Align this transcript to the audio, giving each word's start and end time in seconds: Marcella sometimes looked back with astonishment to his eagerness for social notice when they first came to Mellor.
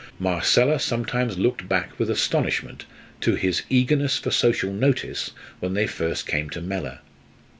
Marcella 0.17 0.79
sometimes 0.79 1.37
looked 1.37 1.69
back 1.69 1.99
with 1.99 2.09
astonishment 2.09 2.85
to 3.19 3.35
his 3.35 3.61
eagerness 3.69 4.17
for 4.17 4.31
social 4.31 4.73
notice 4.73 5.29
when 5.59 5.75
they 5.75 5.85
first 5.85 6.25
came 6.25 6.49
to 6.49 6.59
Mellor. 6.59 7.01